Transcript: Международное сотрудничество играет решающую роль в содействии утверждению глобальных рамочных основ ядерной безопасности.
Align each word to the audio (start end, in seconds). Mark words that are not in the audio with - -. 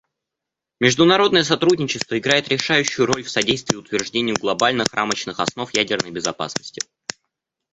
Международное 0.79 1.43
сотрудничество 1.43 2.17
играет 2.17 2.47
решающую 2.49 3.05
роль 3.05 3.21
в 3.21 3.29
содействии 3.29 3.77
утверждению 3.77 4.35
глобальных 4.35 4.87
рамочных 4.95 5.39
основ 5.39 5.71
ядерной 5.75 6.09
безопасности. 6.09 6.81